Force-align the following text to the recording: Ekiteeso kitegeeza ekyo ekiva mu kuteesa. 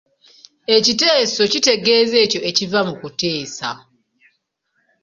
Ekiteeso 0.75 1.41
kitegeeza 1.51 2.15
ekyo 2.25 2.39
ekiva 2.49 2.79
mu 2.87 2.93
kuteesa. 3.01 3.69